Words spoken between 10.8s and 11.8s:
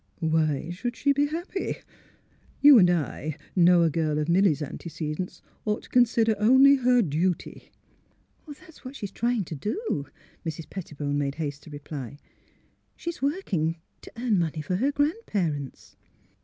bone made haste to